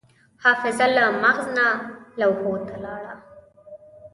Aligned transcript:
حافظه 0.43 0.87
له 0.95 1.05
مغز 1.23 1.45
نه 1.57 1.67
لوحو 2.19 2.53
ته 2.67 2.75
لاړه. 2.83 3.13